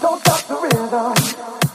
[0.00, 1.65] Don't stop the rhythm.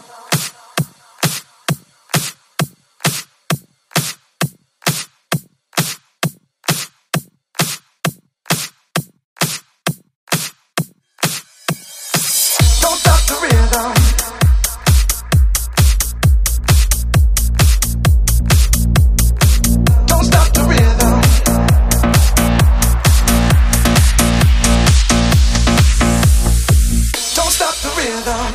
[28.31, 28.53] rhythm.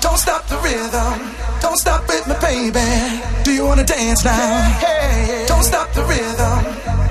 [0.00, 1.34] Don't stop the rhythm.
[1.60, 3.22] Don't stop with me, baby.
[3.44, 4.62] Do you wanna dance now?
[4.78, 7.05] Hey, don't stop the rhythm.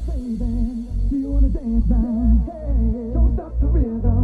[0.00, 2.42] baby, do you wanna dance now?
[2.46, 4.23] Hey, don't stop the rhythm.